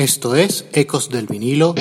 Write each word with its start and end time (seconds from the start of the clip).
Esto 0.00 0.34
es 0.34 0.64
Ecos 0.72 1.10
del 1.10 1.26
vinilo. 1.26 1.74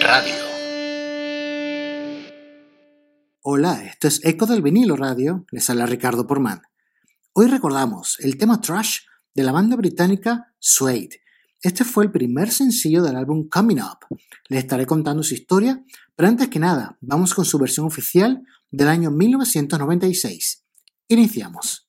Radio. 0.00 0.34
Hola, 3.42 3.84
esto 3.84 4.08
es 4.08 4.24
Ecos 4.24 4.48
del 4.48 4.62
vinilo 4.62 4.96
radio. 4.96 5.44
Les 5.50 5.68
habla 5.68 5.84
Ricardo 5.84 6.26
Porman. 6.26 6.62
Hoy 7.34 7.48
recordamos 7.48 8.16
el 8.20 8.38
tema 8.38 8.58
Trash 8.58 9.00
de 9.34 9.42
la 9.42 9.52
banda 9.52 9.76
británica 9.76 10.54
Suede. 10.58 11.20
Este 11.60 11.84
fue 11.84 12.04
el 12.04 12.10
primer 12.10 12.50
sencillo 12.50 13.02
del 13.02 13.16
álbum 13.16 13.50
Coming 13.50 13.82
Up. 13.82 13.98
Les 14.48 14.60
estaré 14.60 14.86
contando 14.86 15.22
su 15.22 15.34
historia, 15.34 15.84
pero 16.16 16.30
antes 16.30 16.48
que 16.48 16.58
nada, 16.58 16.96
vamos 17.02 17.34
con 17.34 17.44
su 17.44 17.58
versión 17.58 17.84
oficial 17.84 18.42
del 18.70 18.88
año 18.88 19.10
1996. 19.10 20.64
Iniciamos. 21.08 21.83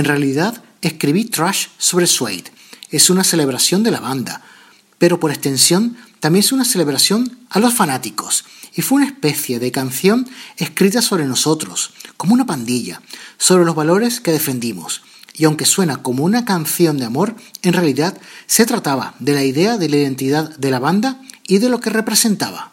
En 0.00 0.06
realidad, 0.06 0.64
escribí 0.80 1.26
Trash 1.26 1.66
sobre 1.76 2.06
Suede. 2.06 2.44
Es 2.88 3.10
una 3.10 3.22
celebración 3.22 3.82
de 3.82 3.90
la 3.90 4.00
banda, 4.00 4.40
pero 4.96 5.20
por 5.20 5.30
extensión 5.30 5.94
también 6.20 6.42
es 6.42 6.52
una 6.52 6.64
celebración 6.64 7.38
a 7.50 7.58
los 7.58 7.74
fanáticos. 7.74 8.46
Y 8.74 8.80
fue 8.80 8.96
una 8.96 9.08
especie 9.08 9.58
de 9.58 9.70
canción 9.70 10.26
escrita 10.56 11.02
sobre 11.02 11.26
nosotros, 11.26 11.92
como 12.16 12.32
una 12.32 12.46
pandilla, 12.46 13.02
sobre 13.36 13.66
los 13.66 13.74
valores 13.74 14.20
que 14.20 14.32
defendimos. 14.32 15.02
Y 15.34 15.44
aunque 15.44 15.66
suena 15.66 15.98
como 15.98 16.24
una 16.24 16.46
canción 16.46 16.96
de 16.96 17.04
amor, 17.04 17.36
en 17.60 17.74
realidad 17.74 18.18
se 18.46 18.64
trataba 18.64 19.14
de 19.18 19.34
la 19.34 19.44
idea 19.44 19.76
de 19.76 19.90
la 19.90 19.96
identidad 19.96 20.56
de 20.56 20.70
la 20.70 20.78
banda 20.78 21.20
y 21.46 21.58
de 21.58 21.68
lo 21.68 21.78
que 21.78 21.90
representaba. 21.90 22.72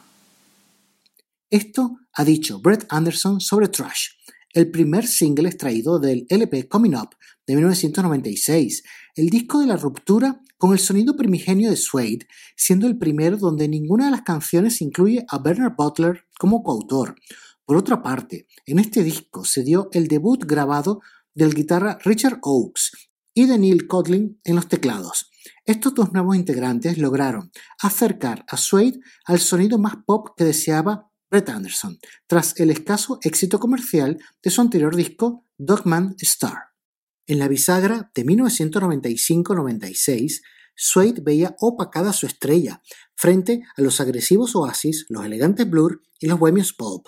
Esto 1.49 1.97
ha 2.13 2.23
dicho 2.23 2.61
Brett 2.61 2.85
Anderson 2.87 3.41
sobre 3.41 3.67
Trash. 3.67 4.16
El 4.53 4.71
primer 4.71 5.05
single 5.07 5.49
extraído 5.49 5.99
del 5.99 6.25
LP 6.29 6.67
Coming 6.67 6.95
Up 6.95 7.09
de 7.45 7.55
1996, 7.55 8.83
el 9.15 9.29
disco 9.29 9.59
de 9.59 9.67
la 9.67 9.77
ruptura 9.77 10.41
con 10.57 10.73
el 10.73 10.79
sonido 10.79 11.15
primigenio 11.15 11.69
de 11.69 11.75
Suede, 11.75 12.27
siendo 12.55 12.87
el 12.87 12.97
primero 12.97 13.37
donde 13.37 13.67
ninguna 13.67 14.05
de 14.05 14.11
las 14.11 14.21
canciones 14.23 14.81
incluye 14.81 15.25
a 15.29 15.39
Bernard 15.39 15.75
Butler 15.77 16.25
como 16.39 16.63
coautor. 16.63 17.15
Por 17.65 17.77
otra 17.77 18.01
parte, 18.01 18.47
en 18.65 18.79
este 18.79 19.03
disco 19.03 19.45
se 19.45 19.63
dio 19.63 19.89
el 19.91 20.07
debut 20.07 20.43
grabado 20.45 21.01
del 21.35 21.53
guitarra 21.53 21.97
Richard 22.03 22.39
Oakes 22.41 22.91
y 23.33 23.45
de 23.45 23.59
Neil 23.59 23.87
Codling 23.87 24.39
en 24.43 24.55
los 24.55 24.67
teclados. 24.67 25.29
Estos 25.65 25.93
dos 25.93 26.11
nuevos 26.13 26.35
integrantes 26.35 26.97
lograron 26.97 27.51
acercar 27.79 28.45
a 28.47 28.57
Suede 28.57 28.99
al 29.25 29.39
sonido 29.39 29.77
más 29.77 29.97
pop 30.05 30.29
que 30.35 30.43
deseaba 30.43 31.06
Brett 31.29 31.49
Anderson, 31.49 31.99
tras 32.25 32.57
el 32.59 32.71
escaso 32.71 33.19
éxito 33.21 33.59
comercial 33.59 34.17
de 34.41 34.49
su 34.49 34.61
anterior 34.61 34.95
disco 34.95 35.45
Dogman 35.57 36.15
Star. 36.19 36.69
En 37.25 37.39
la 37.39 37.49
bisagra 37.49 38.09
de 38.15 38.25
1995-96, 38.25 40.41
Suede 40.79 41.21
veía 41.21 41.55
opacada 41.59 42.13
su 42.13 42.27
estrella 42.27 42.83
frente 43.15 43.63
a 43.75 43.81
los 43.81 43.99
agresivos 43.99 44.55
Oasis, 44.55 45.07
los 45.09 45.25
elegantes 45.25 45.67
Blur 45.69 46.01
y 46.19 46.27
los 46.27 46.39
bohemios 46.39 46.71
Pulp. 46.71 47.07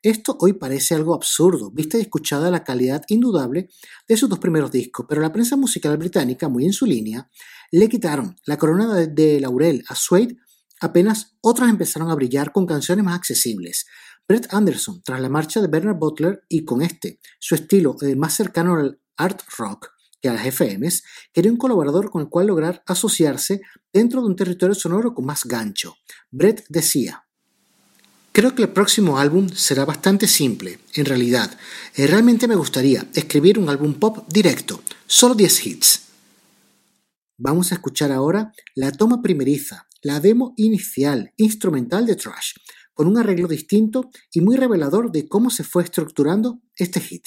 Esto 0.00 0.38
hoy 0.40 0.52
parece 0.52 0.94
algo 0.94 1.12
absurdo, 1.12 1.72
vista 1.72 1.98
y 1.98 2.02
escuchada 2.02 2.52
la 2.52 2.62
calidad 2.62 3.02
indudable 3.08 3.68
de 4.06 4.16
sus 4.16 4.28
dos 4.28 4.38
primeros 4.38 4.70
discos, 4.70 5.06
pero 5.08 5.20
la 5.20 5.32
prensa 5.32 5.56
musical 5.56 5.96
británica, 5.96 6.48
muy 6.48 6.64
en 6.64 6.72
su 6.72 6.86
línea, 6.86 7.28
le 7.72 7.88
quitaron 7.88 8.36
la 8.44 8.56
corona 8.56 8.94
de, 8.94 9.40
laurel 9.40 9.84
a 9.88 9.96
Suede 9.96 10.36
apenas 10.80 11.36
otras 11.40 11.70
empezaron 11.70 12.10
a 12.10 12.14
brillar 12.14 12.52
con 12.52 12.66
canciones 12.66 13.04
más 13.04 13.16
accesibles. 13.16 13.86
Brett 14.26 14.52
Anderson, 14.52 15.02
tras 15.02 15.20
la 15.20 15.28
marcha 15.28 15.60
de 15.60 15.68
Bernard 15.68 15.96
Butler 15.96 16.42
y 16.48 16.64
con 16.64 16.82
este, 16.82 17.20
su 17.38 17.54
estilo 17.54 17.96
más 18.16 18.34
cercano 18.34 18.74
al 18.74 19.00
art 19.16 19.40
rock 19.56 19.90
que 20.20 20.28
a 20.28 20.32
las 20.32 20.46
FMs, 20.46 21.04
quería 21.32 21.52
un 21.52 21.58
colaborador 21.58 22.10
con 22.10 22.22
el 22.22 22.28
cual 22.28 22.48
lograr 22.48 22.82
asociarse 22.86 23.60
dentro 23.92 24.20
de 24.20 24.26
un 24.26 24.36
territorio 24.36 24.74
sonoro 24.74 25.14
con 25.14 25.24
más 25.24 25.44
gancho. 25.44 25.94
Brett 26.30 26.64
decía, 26.68 27.24
Creo 28.38 28.54
que 28.54 28.62
el 28.62 28.68
próximo 28.68 29.18
álbum 29.18 29.48
será 29.48 29.84
bastante 29.84 30.28
simple, 30.28 30.78
en 30.94 31.06
realidad. 31.06 31.58
Eh, 31.96 32.06
realmente 32.06 32.46
me 32.46 32.54
gustaría 32.54 33.04
escribir 33.14 33.58
un 33.58 33.68
álbum 33.68 33.94
pop 33.94 34.28
directo, 34.28 34.80
solo 35.08 35.34
10 35.34 35.66
hits. 35.66 36.02
Vamos 37.36 37.72
a 37.72 37.74
escuchar 37.74 38.12
ahora 38.12 38.52
la 38.76 38.92
toma 38.92 39.22
primeriza, 39.22 39.87
la 40.02 40.20
demo 40.20 40.54
inicial, 40.56 41.32
instrumental 41.36 42.06
de 42.06 42.16
Trash, 42.16 42.52
con 42.94 43.06
un 43.06 43.18
arreglo 43.18 43.48
distinto 43.48 44.10
y 44.32 44.40
muy 44.40 44.56
revelador 44.56 45.12
de 45.12 45.28
cómo 45.28 45.50
se 45.50 45.64
fue 45.64 45.84
estructurando 45.84 46.60
este 46.76 47.00
hit. 47.00 47.26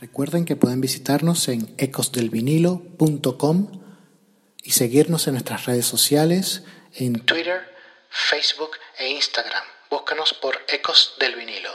Recuerden 0.00 0.44
que 0.44 0.56
pueden 0.56 0.82
visitarnos 0.82 1.48
en 1.48 1.74
ecosdelvinilo.com 1.78 3.82
y 4.62 4.70
seguirnos 4.72 5.26
en 5.26 5.34
nuestras 5.34 5.64
redes 5.64 5.86
sociales 5.86 6.64
en 6.92 7.20
Twitter, 7.20 7.62
Facebook 8.10 8.72
e 8.98 9.10
Instagram. 9.10 9.62
Búscanos 9.90 10.34
por 10.34 10.56
Ecos 10.68 11.14
del 11.18 11.36
Vinilo. 11.36 11.70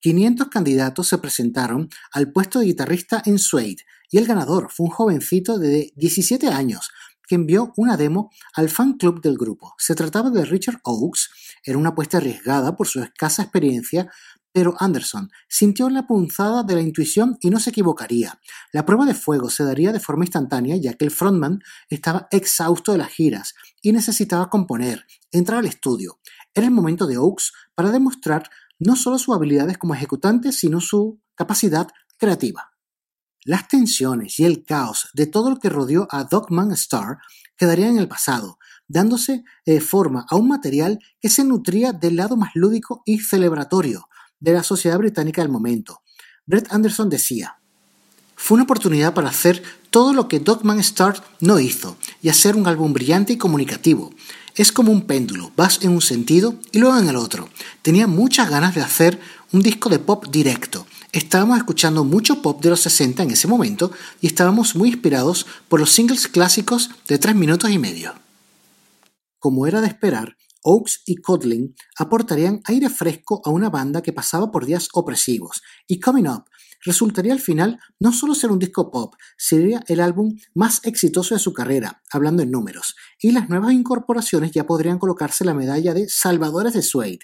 500 0.00 0.48
candidatos 0.48 1.08
se 1.08 1.18
presentaron 1.18 1.90
al 2.12 2.30
puesto 2.30 2.60
de 2.60 2.66
guitarrista 2.66 3.22
en 3.26 3.38
Suede 3.38 3.84
y 4.08 4.18
el 4.18 4.26
ganador 4.26 4.70
fue 4.70 4.86
un 4.86 4.92
jovencito 4.92 5.58
de 5.58 5.92
17 5.96 6.46
años 6.46 6.90
que 7.26 7.34
envió 7.34 7.72
una 7.76 7.96
demo 7.96 8.30
al 8.54 8.68
fan 8.68 8.94
club 8.94 9.20
del 9.20 9.36
grupo. 9.36 9.74
Se 9.78 9.94
trataba 9.94 10.30
de 10.30 10.44
Richard 10.44 10.80
Oakes, 10.84 11.28
era 11.64 11.78
una 11.78 11.90
apuesta 11.90 12.16
arriesgada 12.16 12.76
por 12.76 12.88
su 12.88 13.00
escasa 13.00 13.42
experiencia, 13.42 14.10
pero 14.52 14.74
Anderson 14.78 15.30
sintió 15.48 15.88
la 15.90 16.06
punzada 16.06 16.62
de 16.62 16.74
la 16.74 16.80
intuición 16.80 17.38
y 17.40 17.50
no 17.50 17.60
se 17.60 17.70
equivocaría. 17.70 18.40
La 18.72 18.84
prueba 18.84 19.06
de 19.06 19.14
fuego 19.14 19.50
se 19.50 19.64
daría 19.64 19.92
de 19.92 20.00
forma 20.00 20.24
instantánea 20.24 20.76
ya 20.76 20.94
que 20.94 21.04
el 21.04 21.10
frontman 21.10 21.60
estaba 21.88 22.26
exhausto 22.30 22.92
de 22.92 22.98
las 22.98 23.10
giras 23.10 23.54
y 23.82 23.92
necesitaba 23.92 24.50
componer, 24.50 25.06
entrar 25.30 25.60
al 25.60 25.66
estudio. 25.66 26.18
Era 26.54 26.66
el 26.66 26.72
momento 26.72 27.06
de 27.06 27.18
Oakes 27.18 27.46
para 27.74 27.90
demostrar 27.90 28.50
no 28.78 28.96
solo 28.96 29.18
sus 29.18 29.34
habilidades 29.34 29.78
como 29.78 29.94
ejecutante, 29.94 30.52
sino 30.52 30.80
su 30.80 31.20
capacidad 31.34 31.88
creativa. 32.16 32.72
Las 33.44 33.68
tensiones 33.68 34.38
y 34.38 34.44
el 34.44 34.64
caos 34.64 35.08
de 35.14 35.26
todo 35.26 35.50
lo 35.50 35.58
que 35.58 35.70
rodeó 35.70 36.08
a 36.10 36.24
Dogman 36.24 36.72
Star 36.72 37.18
quedarían 37.56 37.92
en 37.92 37.98
el 37.98 38.08
pasado, 38.08 38.58
dándose 38.86 39.44
eh, 39.64 39.80
forma 39.80 40.26
a 40.28 40.36
un 40.36 40.48
material 40.48 40.98
que 41.20 41.30
se 41.30 41.44
nutría 41.44 41.92
del 41.92 42.16
lado 42.16 42.36
más 42.36 42.50
lúdico 42.54 43.02
y 43.06 43.20
celebratorio 43.20 44.09
de 44.40 44.52
la 44.52 44.62
sociedad 44.62 44.98
británica 44.98 45.42
del 45.42 45.50
momento. 45.50 46.02
Brett 46.46 46.72
Anderson 46.72 47.08
decía, 47.08 47.56
fue 48.34 48.56
una 48.56 48.64
oportunidad 48.64 49.14
para 49.14 49.28
hacer 49.28 49.62
todo 49.90 50.12
lo 50.12 50.26
que 50.26 50.40
Dogman 50.40 50.80
Star 50.80 51.22
no 51.40 51.60
hizo 51.60 51.96
y 52.22 52.28
hacer 52.28 52.56
un 52.56 52.66
álbum 52.66 52.92
brillante 52.92 53.34
y 53.34 53.38
comunicativo. 53.38 54.12
Es 54.56 54.72
como 54.72 54.90
un 54.90 55.02
péndulo, 55.02 55.52
vas 55.56 55.80
en 55.82 55.90
un 55.90 56.00
sentido 56.00 56.54
y 56.72 56.78
luego 56.78 56.98
en 56.98 57.08
el 57.08 57.16
otro. 57.16 57.48
Tenía 57.82 58.06
muchas 58.06 58.50
ganas 58.50 58.74
de 58.74 58.80
hacer 58.80 59.20
un 59.52 59.62
disco 59.62 59.88
de 59.88 59.98
pop 59.98 60.26
directo, 60.30 60.86
Estábamos 61.12 61.58
escuchando 61.58 62.04
mucho 62.04 62.40
pop 62.40 62.62
de 62.62 62.70
los 62.70 62.82
60 62.82 63.24
en 63.24 63.32
ese 63.32 63.48
momento 63.48 63.90
y 64.20 64.28
estábamos 64.28 64.76
muy 64.76 64.90
inspirados 64.90 65.44
por 65.68 65.80
los 65.80 65.90
singles 65.90 66.28
clásicos 66.28 66.90
de 67.08 67.18
3 67.18 67.34
minutos 67.34 67.68
y 67.70 67.78
medio. 67.78 68.14
Como 69.40 69.66
era 69.66 69.80
de 69.80 69.88
esperar, 69.88 70.36
Oaks 70.62 71.02
y 71.06 71.16
Codling 71.16 71.74
aportarían 71.96 72.60
aire 72.64 72.88
fresco 72.88 73.40
a 73.44 73.50
una 73.50 73.70
banda 73.70 74.02
que 74.02 74.12
pasaba 74.12 74.50
por 74.50 74.66
días 74.66 74.88
opresivos, 74.92 75.62
y 75.86 76.00
Coming 76.00 76.28
Up 76.28 76.44
resultaría 76.82 77.32
al 77.32 77.40
final 77.40 77.78
no 77.98 78.12
solo 78.12 78.34
ser 78.34 78.50
un 78.50 78.58
disco 78.58 78.90
pop, 78.90 79.14
sería 79.36 79.82
el 79.88 80.00
álbum 80.00 80.36
más 80.54 80.80
exitoso 80.84 81.34
de 81.34 81.40
su 81.40 81.52
carrera, 81.52 82.02
hablando 82.10 82.42
en 82.42 82.50
números, 82.50 82.96
y 83.20 83.32
las 83.32 83.48
nuevas 83.48 83.72
incorporaciones 83.72 84.52
ya 84.52 84.66
podrían 84.66 84.98
colocarse 84.98 85.44
la 85.44 85.54
medalla 85.54 85.92
de 85.92 86.08
Salvadores 86.08 86.72
de 86.72 86.82
Suede, 86.82 87.18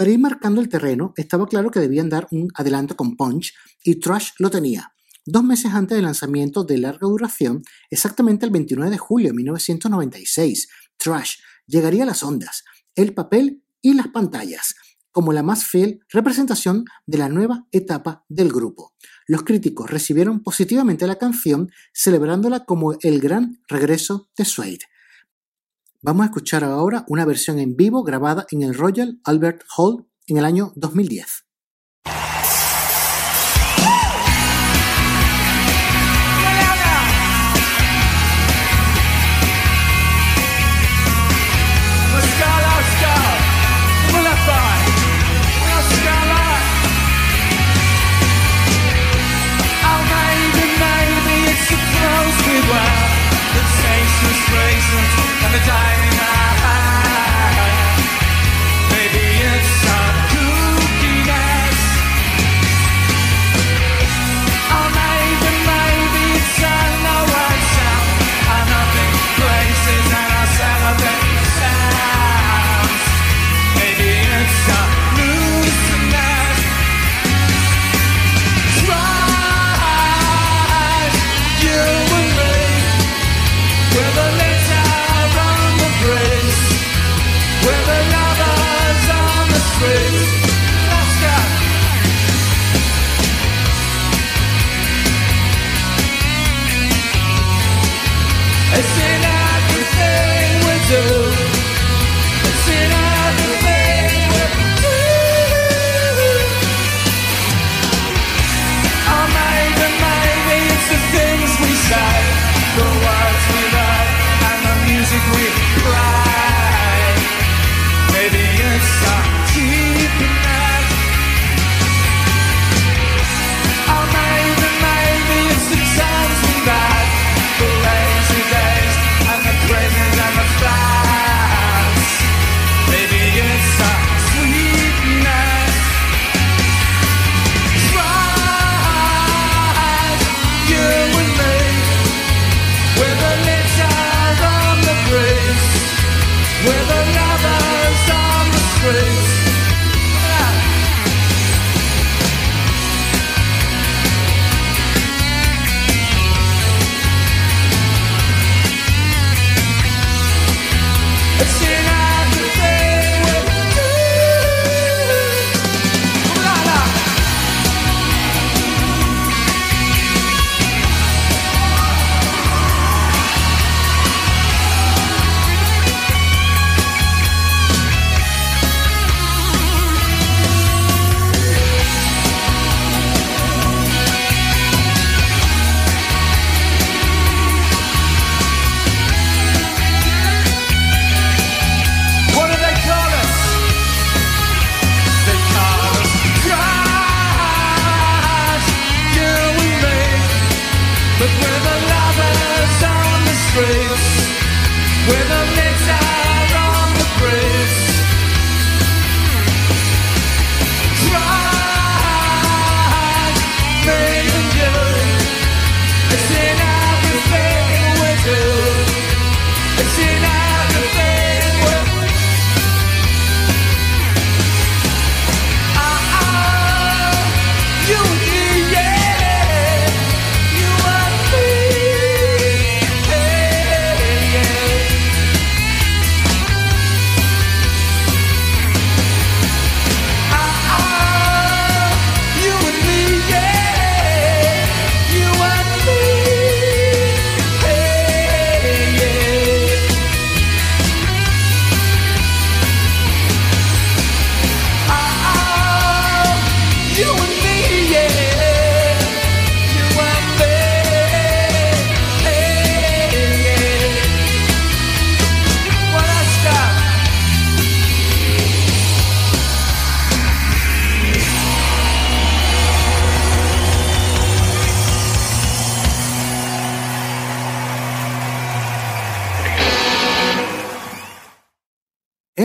para 0.00 0.12
ir 0.12 0.18
marcando 0.18 0.62
el 0.62 0.70
terreno, 0.70 1.12
estaba 1.18 1.46
claro 1.46 1.70
que 1.70 1.78
debían 1.78 2.08
dar 2.08 2.26
un 2.30 2.48
adelanto 2.54 2.96
con 2.96 3.18
Punch 3.18 3.52
y 3.84 3.96
Trash 3.96 4.30
lo 4.38 4.48
tenía. 4.48 4.94
Dos 5.26 5.44
meses 5.44 5.74
antes 5.74 5.94
del 5.94 6.06
lanzamiento 6.06 6.64
de 6.64 6.78
larga 6.78 7.06
duración, 7.06 7.60
exactamente 7.90 8.46
el 8.46 8.50
29 8.50 8.90
de 8.90 8.96
julio 8.96 9.28
de 9.28 9.34
1996, 9.34 10.70
Trash 10.96 11.34
llegaría 11.70 12.02
a 12.02 12.06
las 12.06 12.22
ondas, 12.22 12.64
el 12.94 13.14
papel 13.14 13.62
y 13.80 13.94
las 13.94 14.08
pantallas, 14.08 14.74
como 15.12 15.32
la 15.32 15.42
más 15.42 15.64
fiel 15.64 16.00
representación 16.08 16.84
de 17.06 17.18
la 17.18 17.28
nueva 17.28 17.66
etapa 17.72 18.24
del 18.28 18.52
grupo. 18.52 18.92
Los 19.26 19.42
críticos 19.42 19.90
recibieron 19.90 20.42
positivamente 20.42 21.06
la 21.06 21.16
canción, 21.16 21.70
celebrándola 21.92 22.64
como 22.64 22.94
el 23.00 23.20
gran 23.20 23.62
regreso 23.68 24.28
de 24.36 24.44
Suede. 24.44 24.80
Vamos 26.02 26.22
a 26.22 26.26
escuchar 26.26 26.64
ahora 26.64 27.04
una 27.08 27.24
versión 27.24 27.58
en 27.58 27.76
vivo 27.76 28.02
grabada 28.02 28.46
en 28.50 28.62
el 28.62 28.74
Royal 28.74 29.20
Albert 29.24 29.62
Hall 29.76 30.06
en 30.26 30.38
el 30.38 30.44
año 30.44 30.72
2010. 30.76 31.49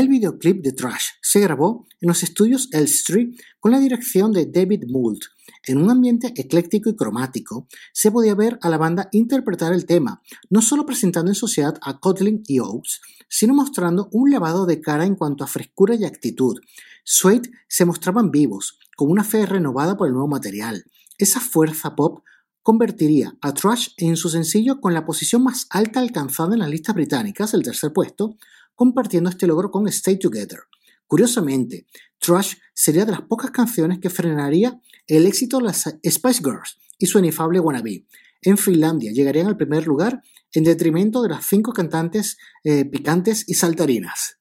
Videoclip 0.03 0.61
de 0.61 0.73
Trash 0.73 1.05
se 1.21 1.39
grabó 1.39 1.87
en 2.01 2.09
los 2.09 2.21
estudios 2.21 2.67
Elstree 2.73 3.35
con 3.61 3.71
la 3.71 3.79
dirección 3.79 4.33
de 4.33 4.45
David 4.45 4.83
Mould. 4.89 5.21
En 5.63 5.77
un 5.77 5.89
ambiente 5.89 6.33
ecléctico 6.35 6.89
y 6.89 6.95
cromático, 6.95 7.67
se 7.93 8.11
podía 8.11 8.35
ver 8.35 8.59
a 8.61 8.69
la 8.69 8.77
banda 8.77 9.07
interpretar 9.13 9.73
el 9.73 9.85
tema, 9.85 10.21
no 10.49 10.61
solo 10.61 10.85
presentando 10.85 11.31
en 11.31 11.35
sociedad 11.35 11.77
a 11.81 11.99
Kotlin 11.99 12.43
y 12.45 12.59
Oates, 12.59 12.99
sino 13.29 13.53
mostrando 13.53 14.09
un 14.11 14.29
lavado 14.31 14.65
de 14.65 14.81
cara 14.81 15.05
en 15.05 15.15
cuanto 15.15 15.43
a 15.43 15.47
frescura 15.47 15.95
y 15.95 16.03
actitud. 16.03 16.59
Suede 17.05 17.49
se 17.67 17.85
mostraban 17.85 18.31
vivos, 18.31 18.77
con 18.97 19.09
una 19.09 19.23
fe 19.23 19.45
renovada 19.45 19.95
por 19.95 20.07
el 20.07 20.13
nuevo 20.13 20.27
material. 20.27 20.83
Esa 21.17 21.39
fuerza 21.39 21.95
pop 21.95 22.21
convertiría 22.61 23.37
a 23.41 23.53
Trash 23.53 23.89
en 23.97 24.17
su 24.17 24.29
sencillo 24.29 24.81
con 24.81 24.93
la 24.93 25.05
posición 25.05 25.43
más 25.43 25.67
alta 25.69 25.99
alcanzada 25.99 26.53
en 26.53 26.59
las 26.59 26.69
listas 26.69 26.95
británicas, 26.95 27.53
el 27.53 27.63
tercer 27.63 27.93
puesto, 27.93 28.37
compartiendo 28.75 29.29
este 29.29 29.47
logro 29.47 29.71
con 29.71 29.87
Stay 29.87 30.19
Together. 30.19 30.59
Curiosamente, 31.07 31.87
Trash 32.19 32.55
sería 32.73 33.05
de 33.05 33.11
las 33.11 33.21
pocas 33.21 33.51
canciones 33.51 33.99
que 33.99 34.09
frenaría 34.09 34.79
el 35.07 35.25
éxito 35.25 35.57
de 35.57 35.63
las 35.65 35.83
Spice 35.83 36.41
Girls 36.43 36.77
y 36.97 37.05
su 37.05 37.19
inefable 37.19 37.59
Wannabe. 37.59 38.05
En 38.41 38.57
Finlandia 38.57 39.11
llegarían 39.11 39.47
al 39.47 39.57
primer 39.57 39.85
lugar 39.87 40.21
en 40.53 40.63
detrimento 40.63 41.21
de 41.21 41.29
las 41.29 41.45
cinco 41.45 41.73
cantantes 41.73 42.37
eh, 42.63 42.85
picantes 42.85 43.43
y 43.47 43.55
saltarinas. 43.55 44.37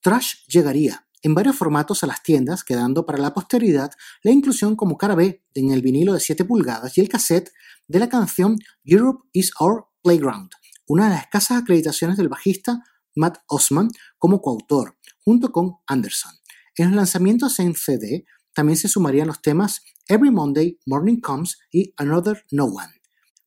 Trash 0.00 0.46
llegaría 0.48 1.06
en 1.22 1.34
varios 1.34 1.56
formatos 1.56 2.04
a 2.04 2.06
las 2.06 2.22
tiendas, 2.22 2.62
quedando 2.62 3.04
para 3.04 3.18
la 3.18 3.34
posteridad 3.34 3.90
la 4.22 4.30
inclusión 4.30 4.76
como 4.76 4.96
cara 4.96 5.16
B 5.16 5.42
en 5.54 5.70
el 5.72 5.82
vinilo 5.82 6.14
de 6.14 6.20
7 6.20 6.44
pulgadas 6.44 6.96
y 6.96 7.00
el 7.00 7.08
cassette 7.08 7.50
de 7.88 7.98
la 7.98 8.08
canción 8.08 8.58
Europe 8.84 9.24
is 9.32 9.50
Our 9.58 9.86
Playground, 10.02 10.50
una 10.86 11.04
de 11.04 11.10
las 11.10 11.22
escasas 11.22 11.62
acreditaciones 11.62 12.16
del 12.16 12.28
bajista 12.28 12.84
Matt 13.16 13.38
Osman 13.48 13.90
como 14.18 14.40
coautor, 14.40 14.96
junto 15.18 15.50
con 15.50 15.78
Anderson. 15.86 16.32
En 16.76 16.88
los 16.88 16.96
lanzamientos 16.96 17.58
en 17.58 17.74
CD 17.74 18.24
también 18.54 18.76
se 18.76 18.88
sumarían 18.88 19.26
los 19.26 19.42
temas 19.42 19.82
Every 20.06 20.30
Monday, 20.30 20.78
Morning 20.86 21.20
Comes 21.20 21.58
y 21.72 21.92
Another 21.96 22.44
No 22.52 22.66
One. 22.66 23.00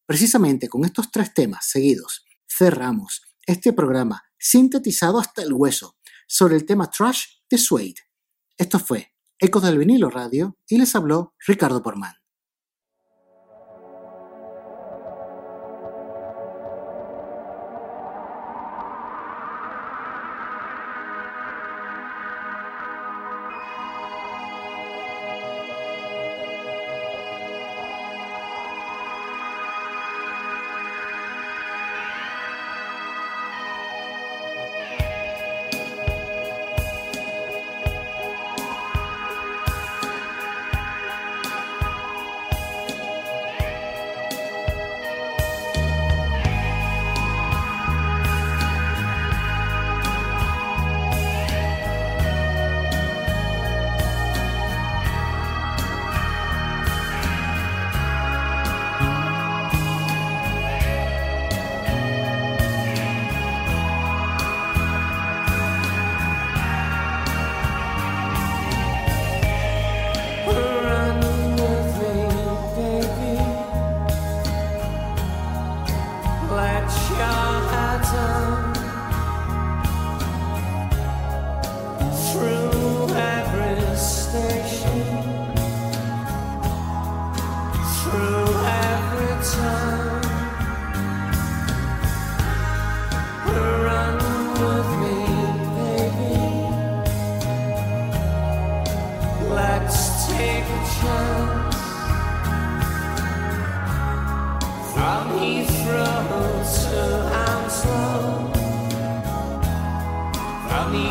Precisamente 0.05 0.67
con 0.67 0.83
estos 0.83 1.11
tres 1.11 1.33
temas 1.33 1.67
seguidos 1.67 2.25
cerramos 2.47 3.21
este 3.45 3.73
programa 3.73 4.23
sintetizado 4.37 5.19
hasta 5.19 5.43
el 5.43 5.53
hueso 5.53 5.97
sobre 6.27 6.55
el 6.55 6.65
tema 6.65 6.89
Trash 6.89 7.25
de 7.49 7.57
Suede. 7.57 7.95
Esto 8.57 8.79
fue 8.79 9.13
Ecos 9.37 9.63
del 9.63 9.77
vinilo 9.77 10.09
radio 10.09 10.57
y 10.67 10.77
les 10.77 10.93
habló 10.95 11.33
Ricardo 11.47 11.81
Porman. 11.81 12.18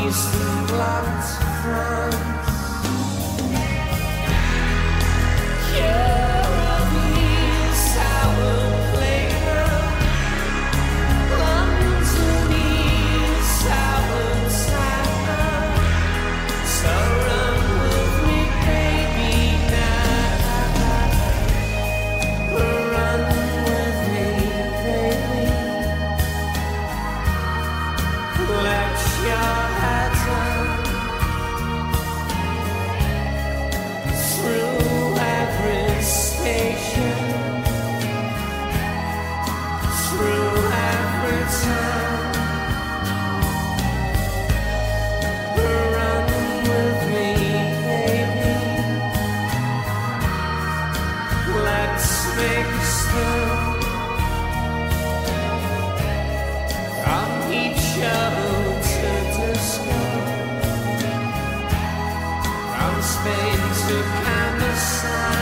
eastern 0.09 0.65
glance 0.67 1.37
France. 1.61 2.38
music 63.89 64.05
and 64.05 64.61
the. 64.61 65.38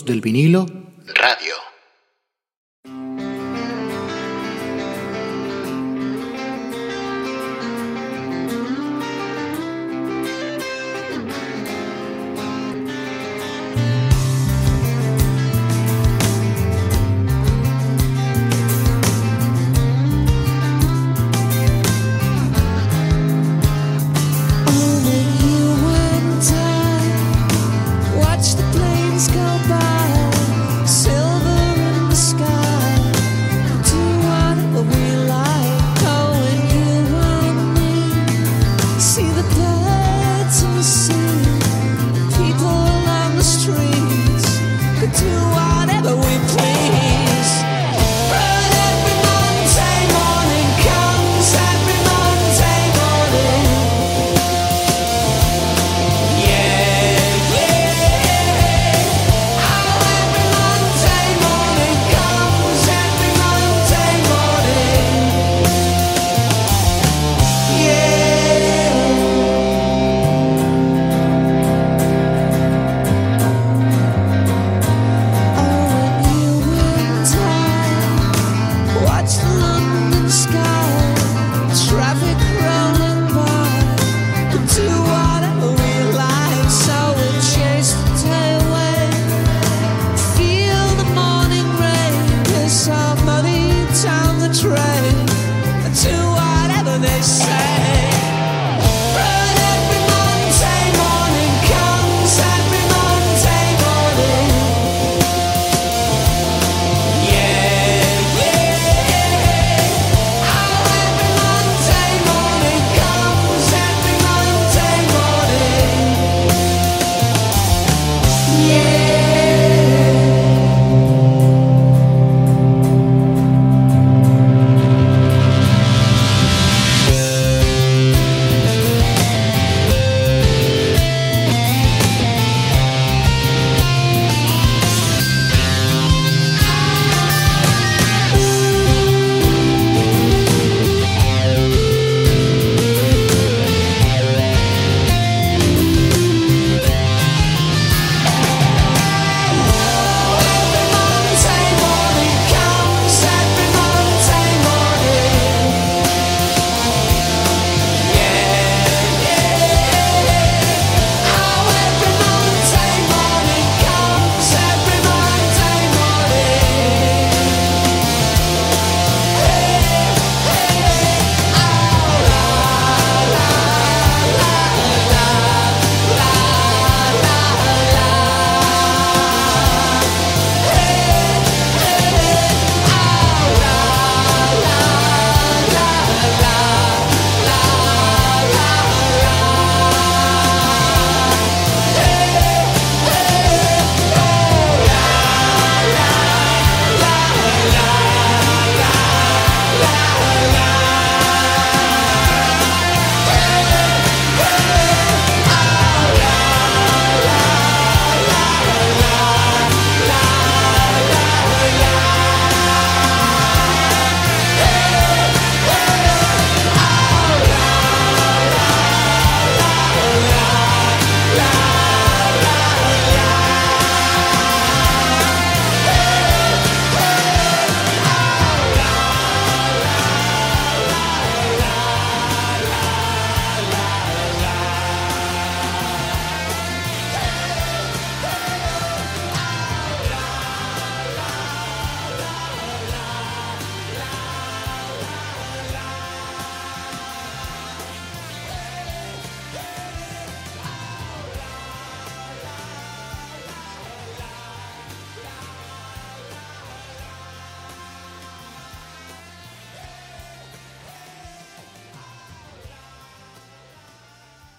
Del 0.00 0.22
vinilo 0.22 0.81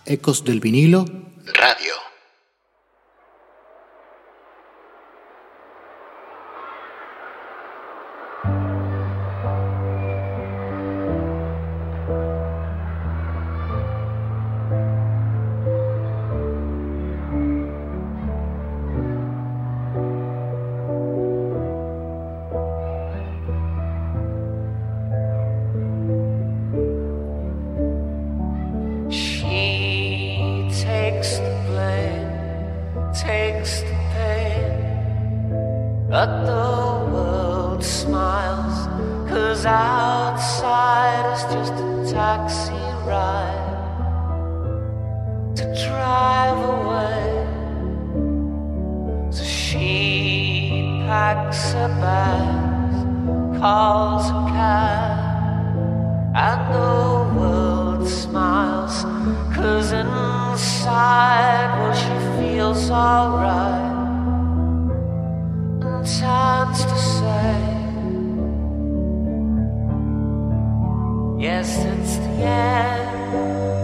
Ecos 0.05 0.43
del 0.43 0.59
vinilo. 0.59 1.05
Radio. 1.53 2.02
Packs 51.53 51.73
her 51.73 51.87
bags, 52.01 53.59
calls 53.59 54.29
a 54.29 54.33
cab. 54.53 55.77
And 56.35 56.73
the 56.73 57.39
world 57.39 58.07
smiles, 58.07 59.03
cause 59.55 59.91
inside, 59.91 61.69
well, 61.77 61.93
she 61.93 62.15
feels 62.39 62.89
alright. 62.89 63.91
And 65.81 66.05
turns 66.07 66.85
to 66.85 66.97
say, 66.97 67.55
Yes, 71.39 71.77
it's 71.77 72.15
the 72.17 72.35
end, 72.41 73.33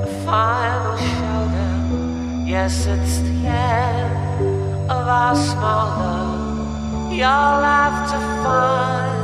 the 0.06 0.12
final 0.26 0.98
showdown. 0.98 2.48
Yes, 2.48 2.88
it's 2.88 3.20
the 3.20 3.48
end 3.48 4.90
of 4.90 5.08
our 5.08 5.36
small 5.36 5.88
love. 6.00 6.29
You'll 7.12 7.26
have 7.26 8.10
to 8.12 8.18
find 8.44 9.20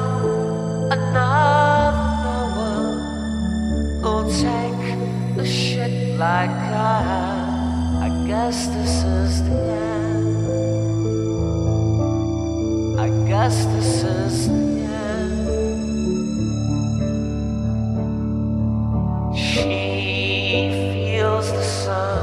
another 0.92 2.06
no 2.26 2.40
one 2.58 2.98
who'll 4.02 4.30
take 4.32 4.84
the 5.38 5.46
shit 5.46 6.18
like 6.18 6.50
I 6.50 7.02
have. 7.10 7.46
I 8.06 8.10
guess 8.28 8.68
this 8.68 9.04
is 9.04 9.44
the 9.44 9.60
end. 9.72 10.36
I 13.00 13.08
guess 13.28 13.66
this 13.66 14.04
is 14.04 14.48
the 14.50 14.54
end. 14.54 15.38
She 19.38 20.70
feels 20.72 21.48
the 21.52 21.64
sun, 21.64 22.22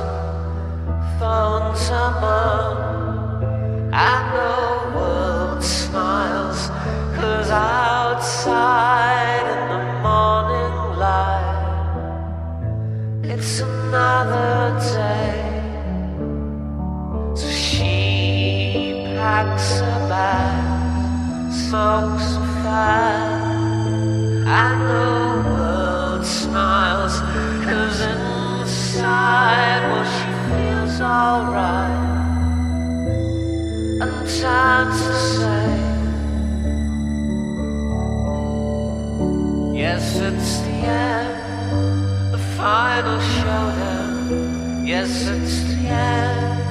phones 1.19 1.89
her 1.89 2.11
mom, 2.21 2.77
and 3.95 4.27
the 4.37 4.62
another 13.95 14.81
day. 14.81 15.37
So 17.37 17.49
she 17.51 19.05
packs 19.17 19.81
her 19.81 20.09
bag, 20.09 21.53
smokes 21.53 22.29
a 22.37 22.45
fag, 22.63 23.43
and 24.47 24.81
the 24.93 25.11
world 25.51 26.25
smiles, 26.25 27.21
cause 27.67 28.01
inside, 28.01 29.83
well, 29.91 30.07
she 30.15 30.31
feels 30.49 30.97
alright. 31.03 32.01
And 34.01 34.15
time 34.41 34.89
to 34.91 35.13
say, 35.37 35.69
Yes, 39.75 40.17
it's 40.17 40.61
the 40.61 40.71
end, 40.71 41.32
final 42.63 43.19
showdown. 43.19 44.87
Yes, 44.87 45.27
it's 45.27 45.65
the 45.65 45.79
end 45.89 46.63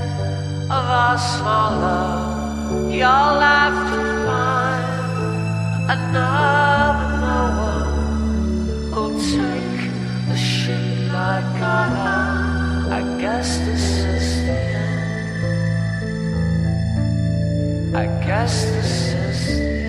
of 0.72 0.86
our 1.02 1.18
small 1.18 1.72
love. 1.84 2.90
You'll 2.90 3.40
have 3.52 3.78
to 3.92 4.00
find 4.26 4.86
another 5.92 7.10
no 7.28 7.40
one 7.68 7.92
who'll 8.94 9.20
take 9.36 9.82
the 10.30 10.38
shit 10.38 11.12
like 11.12 11.60
I 11.60 11.84
have. 12.04 12.92
I 13.00 13.02
guess 13.20 13.50
this 13.68 13.86
is 14.16 14.28
the 14.46 14.60
end. 14.88 15.12
I 17.98 18.06
guess 18.26 18.54
this 18.64 18.92
is 19.12 19.40
the 19.60 19.64
end. 19.66 19.81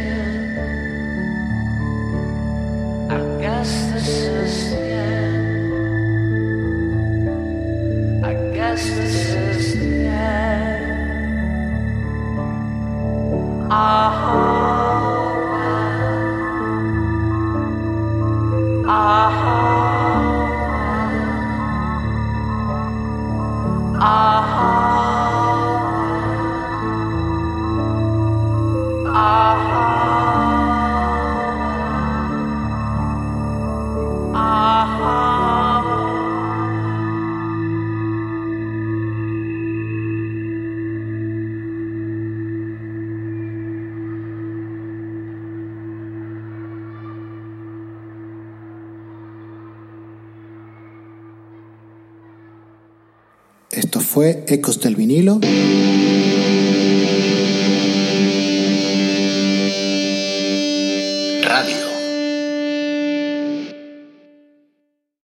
Fue 54.22 54.44
Ecos 54.46 54.78
del 54.78 54.94
vinilo. 54.94 55.40
Radio. 61.42 61.81